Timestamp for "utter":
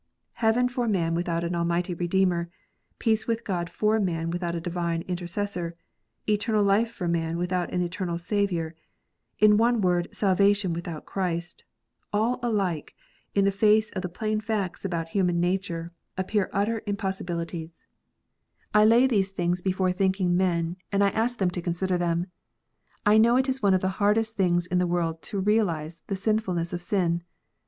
16.51-16.81